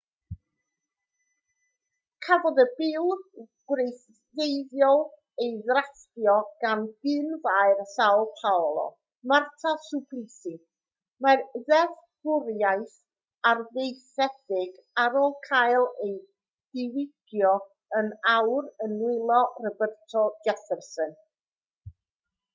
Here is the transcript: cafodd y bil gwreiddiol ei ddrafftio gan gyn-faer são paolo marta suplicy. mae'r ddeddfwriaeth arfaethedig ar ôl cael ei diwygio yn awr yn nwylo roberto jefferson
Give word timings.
cafodd 2.27 2.59
y 2.61 2.63
bil 2.77 3.09
gwreiddiol 3.71 5.01
ei 5.43 5.49
ddrafftio 5.67 6.33
gan 6.63 6.81
gyn-faer 7.07 7.83
são 7.91 8.23
paolo 8.39 8.85
marta 9.33 9.73
suplicy. 9.89 10.55
mae'r 11.27 11.45
ddeddfwriaeth 11.69 12.97
arfaethedig 13.51 14.81
ar 15.05 15.21
ôl 15.25 15.37
cael 15.51 15.87
ei 16.07 16.13
diwygio 16.79 17.53
yn 18.01 18.11
awr 18.35 18.73
yn 18.87 18.97
nwylo 19.03 19.43
roberto 19.67 20.25
jefferson 20.49 21.15